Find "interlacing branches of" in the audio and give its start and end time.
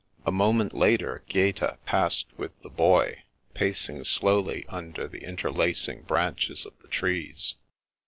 5.23-6.73